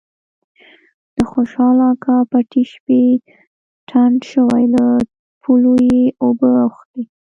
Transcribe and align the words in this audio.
د 1.15 1.17
خوشال 1.31 1.77
اکا 1.91 2.17
پټی 2.29 2.63
شپې 2.71 3.03
ډنډ 3.89 4.17
شوی 4.31 4.63
له 4.75 4.85
پولو 5.41 5.73
یې 5.89 6.03
اوبه 6.23 6.49
اوختي. 6.65 7.01